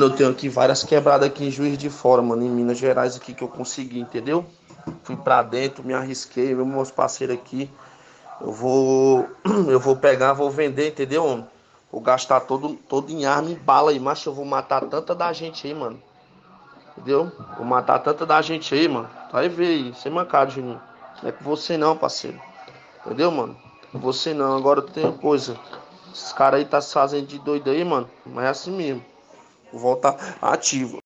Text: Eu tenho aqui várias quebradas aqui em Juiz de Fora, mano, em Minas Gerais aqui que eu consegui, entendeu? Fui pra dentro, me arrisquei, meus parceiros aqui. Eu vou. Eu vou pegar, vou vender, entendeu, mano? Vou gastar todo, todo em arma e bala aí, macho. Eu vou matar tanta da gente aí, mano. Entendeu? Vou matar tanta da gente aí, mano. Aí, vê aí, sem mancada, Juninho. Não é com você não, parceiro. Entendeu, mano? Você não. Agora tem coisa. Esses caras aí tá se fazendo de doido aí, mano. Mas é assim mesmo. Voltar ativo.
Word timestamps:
Eu 0.00 0.10
tenho 0.10 0.30
aqui 0.30 0.48
várias 0.48 0.84
quebradas 0.84 1.26
aqui 1.26 1.44
em 1.44 1.50
Juiz 1.50 1.76
de 1.76 1.90
Fora, 1.90 2.22
mano, 2.22 2.44
em 2.44 2.48
Minas 2.48 2.78
Gerais 2.78 3.16
aqui 3.16 3.34
que 3.34 3.42
eu 3.42 3.48
consegui, 3.48 3.98
entendeu? 3.98 4.46
Fui 5.02 5.16
pra 5.16 5.42
dentro, 5.42 5.82
me 5.82 5.92
arrisquei, 5.92 6.54
meus 6.54 6.92
parceiros 6.92 7.34
aqui. 7.34 7.68
Eu 8.40 8.52
vou. 8.52 9.28
Eu 9.68 9.80
vou 9.80 9.96
pegar, 9.96 10.34
vou 10.34 10.52
vender, 10.52 10.90
entendeu, 10.90 11.26
mano? 11.26 11.48
Vou 11.90 12.00
gastar 12.00 12.38
todo, 12.42 12.76
todo 12.88 13.10
em 13.10 13.26
arma 13.26 13.50
e 13.50 13.56
bala 13.56 13.90
aí, 13.90 13.98
macho. 13.98 14.28
Eu 14.28 14.34
vou 14.34 14.44
matar 14.44 14.82
tanta 14.82 15.16
da 15.16 15.32
gente 15.32 15.66
aí, 15.66 15.74
mano. 15.74 16.00
Entendeu? 16.96 17.32
Vou 17.56 17.66
matar 17.66 17.98
tanta 17.98 18.24
da 18.24 18.40
gente 18.40 18.72
aí, 18.72 18.86
mano. 18.86 19.10
Aí, 19.32 19.48
vê 19.48 19.66
aí, 19.66 19.94
sem 19.96 20.12
mancada, 20.12 20.52
Juninho. 20.52 20.80
Não 21.20 21.28
é 21.28 21.32
com 21.32 21.42
você 21.42 21.76
não, 21.76 21.96
parceiro. 21.96 22.40
Entendeu, 23.04 23.32
mano? 23.32 23.56
Você 23.94 24.32
não. 24.32 24.56
Agora 24.56 24.80
tem 24.80 25.10
coisa. 25.10 25.58
Esses 26.14 26.32
caras 26.32 26.60
aí 26.60 26.66
tá 26.66 26.80
se 26.80 26.94
fazendo 26.94 27.26
de 27.26 27.40
doido 27.40 27.68
aí, 27.68 27.84
mano. 27.84 28.08
Mas 28.24 28.44
é 28.44 28.48
assim 28.50 28.70
mesmo. 28.70 29.17
Voltar 29.72 30.16
ativo. 30.40 30.96